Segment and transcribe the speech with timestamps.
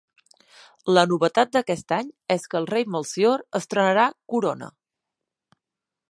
[0.97, 4.71] La novetat d'aquest any és que el rei Melcior estrenarà corona.